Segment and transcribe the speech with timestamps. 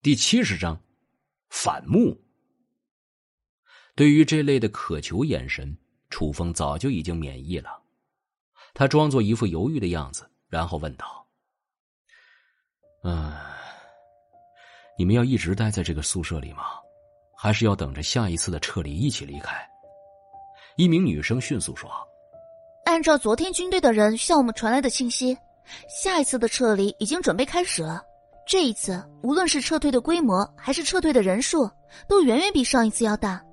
[0.00, 0.80] 第七十章，
[1.50, 2.16] 反目。
[3.96, 5.76] 对于这类的渴求眼神，
[6.08, 7.82] 楚风早就已经免疫了。
[8.74, 11.26] 他装作一副犹豫的样子，然后问道
[13.02, 13.36] ：“嗯，
[14.96, 16.62] 你们要一直待在这个宿舍里吗？
[17.36, 19.68] 还是要等着下一次的撤离一起离开？”
[20.78, 21.90] 一名女生迅速说
[22.86, 25.36] ：“按照昨天军队的人向我们传来的信息，
[25.88, 28.00] 下一次的撤离已经准备开始了。”
[28.48, 31.70] 这一次，无论是撤退的规模还是撤退的人数，
[32.08, 33.44] 都远远比上一次要大。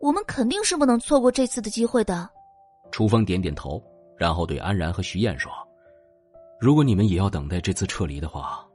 [0.00, 2.28] 我们肯定是不能错过这次的机会的。
[2.90, 3.80] 楚风点点头，
[4.18, 5.52] 然后对安然和徐燕说
[6.58, 8.66] ：“如果你们也要等待这次撤离的话，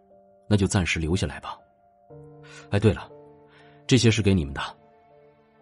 [0.47, 1.57] 那就暂时留下来吧。
[2.69, 3.09] 哎，对了，
[3.85, 4.61] 这些是给你们的。”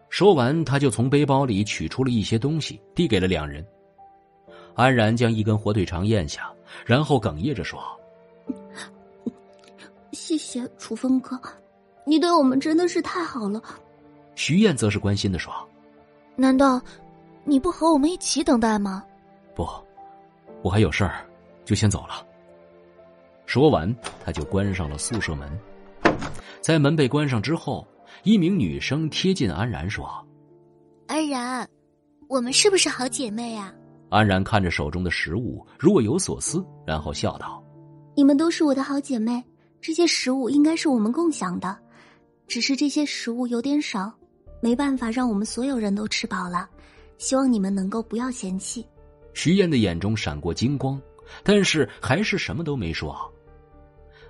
[0.10, 3.66] 说完，他就从背包里取出了一些东西，递给了两人。
[4.76, 6.54] 安然将一根火腿肠咽下，
[6.86, 7.82] 然后哽咽着说。
[10.14, 11.40] 谢谢楚风哥，
[12.06, 13.62] 你对我们真的是太好了。
[14.36, 15.52] 徐燕则是关心的说
[16.36, 16.82] ：“难道
[17.44, 19.04] 你不和我们一起等待吗
[19.56, 19.68] ？”“不，
[20.62, 21.26] 我还有事儿，
[21.66, 22.26] 就先走了。”
[23.46, 25.60] 说完，他就关上了宿舍门。
[26.62, 27.86] 在门被关上之后，
[28.24, 30.10] 一名女生贴近安然说
[31.08, 31.68] ：“安然，
[32.30, 33.74] 我们是不是好姐妹啊？”
[34.10, 37.64] 安然看着手中的食物，若有所思，然后笑道
[38.16, 39.44] ：“你们都是我的好姐妹。”
[39.84, 41.78] 这些食物应该是我们共享的，
[42.48, 44.10] 只是这些食物有点少，
[44.62, 46.70] 没办法让我们所有人都吃饱了。
[47.18, 48.88] 希望你们能够不要嫌弃。
[49.34, 50.98] 徐燕的眼中闪过金光，
[51.44, 53.14] 但是还是什么都没说。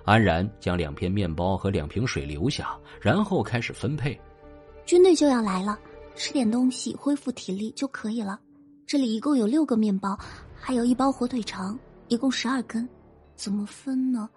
[0.04, 4.20] 安然将两片面包和两瓶水留下，然后开始分配。
[4.84, 5.78] 军队就要来了，
[6.16, 8.40] 吃点东西恢复体力就可以了。
[8.88, 10.18] 这里一共有六个面包，
[10.52, 12.88] 还有一包火腿肠，一共十二根，
[13.36, 14.28] 怎么分呢？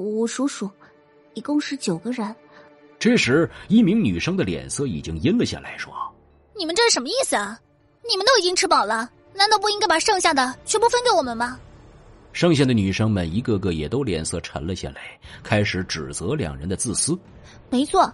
[0.00, 0.70] 我数数，
[1.34, 2.34] 一共是九个人。
[2.98, 5.92] 这时，一名女生的脸色已经阴了下来，说
[6.56, 7.58] ：“你们这是什么意思啊？
[8.08, 11.58] 你们都已经吃饱了，难道不应该把剩下的全部分给我们吗？”
[12.32, 17.18] 剩下的女生们一个个也都脸色沉了下来，开始指责两人的自私。
[17.68, 18.12] 没错，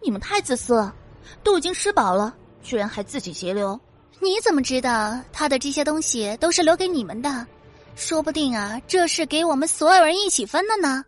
[0.00, 0.94] 你们太自私了，
[1.42, 3.78] 都已经吃饱了，居然还自己截留。
[4.20, 7.46] 你怎么知道他的这些东西都是留给你们的？
[7.96, 11.04] 说不定啊，这是给我们所有人一起分的呢。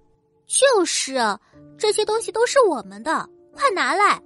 [0.49, 1.17] 就是，
[1.77, 4.21] 这些东西都是我们的，快拿来！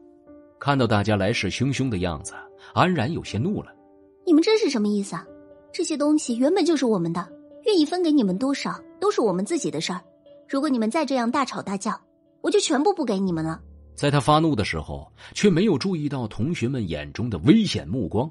[0.60, 2.34] 看到大家来势汹汹的样子，
[2.74, 3.74] 安然有些怒了。
[4.24, 5.26] 你们这是什么意思啊？
[5.72, 7.28] 这些东西原本就是我们的，
[7.64, 10.00] 愿意分给你们多少都是我们自己的事儿。
[10.48, 12.00] 如果你们再这样大吵大叫，
[12.40, 13.60] 我就全部不给你们了。
[13.96, 18.30] 在他发怒的时候，却没有注意到同学们眼中的危险目光。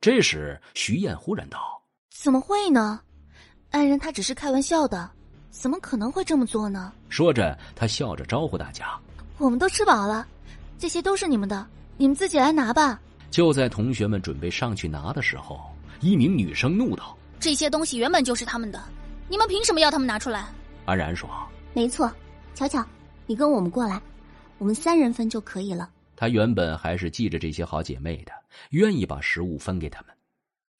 [0.00, 1.58] 这时，徐燕忽然道
[2.10, 3.02] ：“怎么会呢？
[3.70, 5.10] 安然他只是开玩笑的。”
[5.50, 6.92] 怎么可能会这么做呢？
[7.08, 8.98] 说着，他笑着招呼大家
[9.38, 10.26] ：“我们都吃饱了，
[10.78, 15.60] 这些都是你们的，你们自己来拿吧。”就在同学们准备上去拿的时候，
[16.00, 18.82] 一名女生怒道：“这些东西原本就是他们的，
[19.28, 20.46] 你们凭什么要他们拿出来？”
[20.86, 21.28] 安然说
[21.74, 22.10] ：“没错，
[22.54, 22.84] 巧巧，
[23.26, 24.00] 你跟我们过来，
[24.58, 28.32] 我们三人分就可以了。”她原本还是记着这些好姐妹的，
[28.70, 30.10] 愿意把食物分给他们。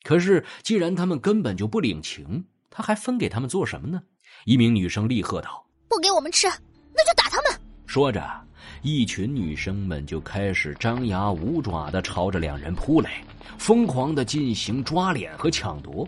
[0.02, 4.02] 可是既然他们根本就不领情，她还分给他们做什么呢？
[4.44, 6.46] 一名女生厉喝道：“不给我们吃，
[6.94, 8.24] 那就打他们！”说着，
[8.82, 13.22] 一群女生们就开始张牙舞爪的朝着两人扑来，
[13.58, 16.06] 疯狂的进行抓脸和抢夺。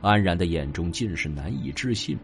[0.00, 2.18] 安然的眼中尽是难以置信，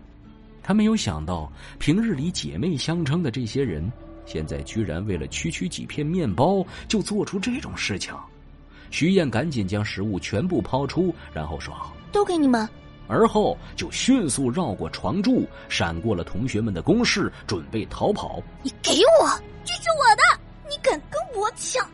[0.62, 3.90] 她没有想到平日里姐妹相称的这些人，
[4.26, 8.14] 现在居然为了区区几片面包就做出这种事情。
[8.90, 11.74] 徐燕赶紧将食物全部抛出，然后说
[12.12, 12.68] ：“都给你们。”
[13.10, 18.40] 而后就迅速绕过床柱，闪过了同学们的攻势，准备逃跑。
[18.62, 19.28] 你给我，
[19.64, 20.40] 这是我的！
[20.70, 21.84] 你敢跟我抢？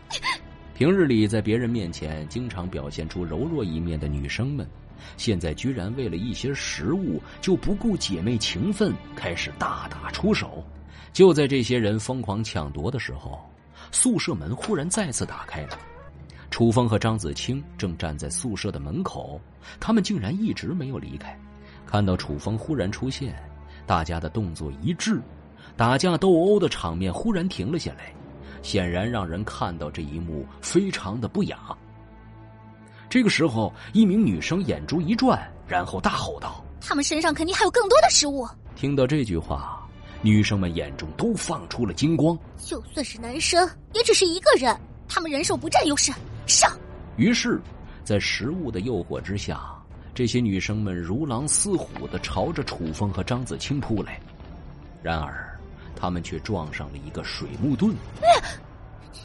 [0.74, 4.68] 平日里在别人面前经常表现出柔弱一面的女生们，
[5.16, 10.62] 现在居然为了一些食物就不顾姐妹情分，开始大打出手。
[11.14, 13.40] 就在这些人疯狂抢夺的时候，
[13.90, 15.78] 宿舍门忽然再次打开了。
[16.56, 19.38] 楚风和张子清正站在宿舍的门口，
[19.78, 21.38] 他们竟然一直没有离开。
[21.84, 23.36] 看到楚风忽然出现，
[23.84, 25.20] 大家的动作一致，
[25.76, 28.10] 打架斗殴的场面忽然停了下来，
[28.62, 31.58] 显然让人看到这一幕非常的不雅。
[33.10, 39.86] 这个时候，一名女生眼珠一转，然后大吼道：“他们身上肯定还有更多的食物！”听到这句话，
[40.22, 42.34] 女生们眼中都放出了金光。
[42.56, 44.74] 就算是男生，也只是一个人，
[45.06, 46.10] 他们人手不占优势。
[46.46, 46.70] 上。
[47.16, 47.60] 于是，
[48.04, 49.74] 在食物的诱惑之下，
[50.14, 54.20] 这些女生们如狼似虎的朝着楚风和张子清扑来。
[55.02, 55.58] 然而，
[55.94, 57.94] 他们却撞上了一个水木盾。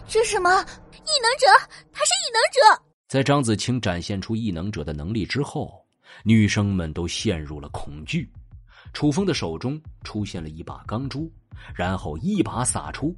[0.07, 0.49] 这是什么？
[0.49, 1.47] 异能者，
[1.91, 2.83] 他是异能者！
[3.07, 5.83] 在张子清展现出异能者的能力之后，
[6.23, 8.31] 女生们都陷入了恐惧。
[8.93, 11.31] 楚风的手中出现了一把钢珠，
[11.73, 13.15] 然后一把撒出。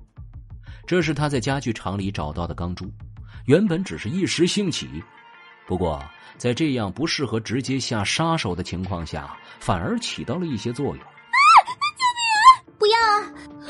[0.86, 2.92] 这是他在家具厂里找到的钢珠，
[3.46, 5.04] 原本只是一时兴起，
[5.68, 6.02] 不过
[6.38, 10.98] 在这样不适合直接下杀手的情况下，反而起到了一些作用。
[10.98, 11.48] 啊！
[11.98, 12.48] 救命啊！
[12.80, 12.98] 不要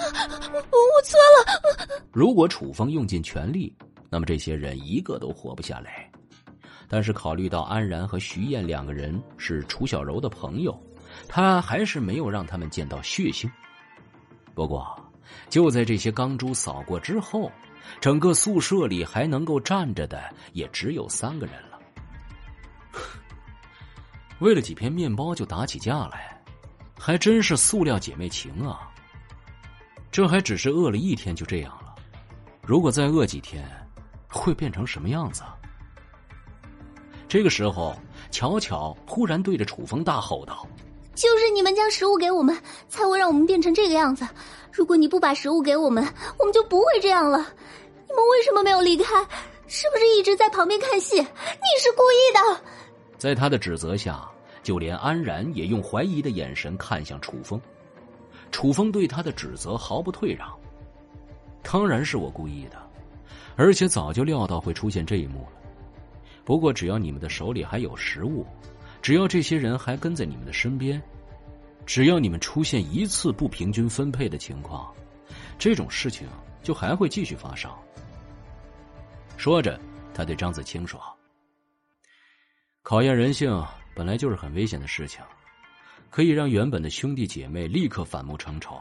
[0.04, 0.50] 啊！
[0.54, 2.04] 我我错了。
[2.12, 3.76] 如果楚风用尽全力，
[4.10, 6.10] 那么这些人一个都活不下来。
[6.88, 10.80] 但是考虑到安然和徐燕两个人是楚小柔的朋友。
[11.28, 13.50] 他还是没有让他们见到血腥。
[14.54, 15.03] 不过，
[15.50, 17.52] 就在这些钢珠扫过之后，
[18.00, 20.24] 整个宿舍里还能够站着的
[20.54, 21.80] 也只有三个人了。
[24.40, 26.42] 为了几片面包就打起架来，
[27.00, 28.90] 还真是塑料姐妹情啊！
[30.12, 31.96] 这还只是饿了一天就这样了，
[32.62, 33.68] 如果再饿几天，
[34.28, 35.44] 会变成什么样子？
[37.28, 37.98] 这个时候，
[38.30, 40.68] 巧巧忽然对着楚风大吼道。
[41.16, 42.58] 就是你们将食物给我们，
[42.90, 44.28] 才会让我们变成这个样子。
[44.72, 46.04] 如果你不把食物给我们，
[46.40, 47.38] 我们就不会这样了。
[48.08, 49.24] 你们为什么没有离开？
[49.68, 51.18] 是不是一直在旁边看戏？
[51.18, 52.62] 你是故意的！
[53.18, 54.28] 在他的指责下，
[54.62, 57.60] 就连安然也用怀疑的眼神看向楚风。
[58.52, 60.52] 楚风对他的指责毫不退让。
[61.64, 62.78] 当然是我故意的，
[63.56, 65.52] 而且早就料到会出现这一幕了。
[66.44, 68.46] 不过只要你们的手里还有食物。
[69.04, 71.00] 只要这些人还跟在你们的身边，
[71.86, 74.90] 只要你们出现一次不平均分配的情况，
[75.60, 76.26] 这种事情
[76.62, 77.70] 就还会继续发生。
[79.36, 79.78] 说着，
[80.14, 81.02] 他对张子清说
[82.82, 83.62] ：“考验人性
[83.94, 85.22] 本来就是很危险的事情，
[86.10, 88.80] 可以让原本的兄弟姐妹立刻反目成仇。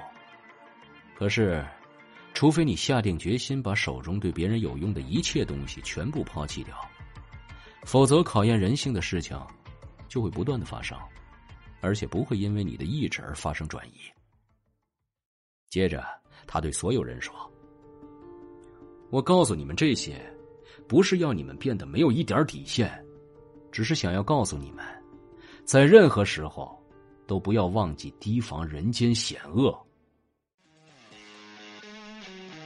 [1.18, 1.66] 可是，
[2.32, 6.76] 除非你下定决心把手中对别人有用的一切东西全部抛弃掉，
[7.84, 9.36] 否则考验人性的事情。”
[10.12, 10.98] 就会不断的发生，
[11.80, 13.92] 而且不会因为你的意志而发生转移。
[15.70, 16.04] 接着，
[16.46, 17.34] 他对所有人说
[19.08, 20.20] ：“我告诉你们这些，
[20.86, 23.02] 不是要你们变得没有一点底线，
[23.70, 24.84] 只是想要告诉你们，
[25.64, 26.78] 在任何时候，
[27.26, 29.74] 都不要忘记提防人间险恶。”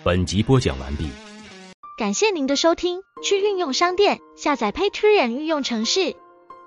[0.02, 1.08] 本集播讲完毕，
[1.96, 3.00] 感谢您的收听。
[3.22, 6.16] 去应用商店下载 Patreon 运用城市。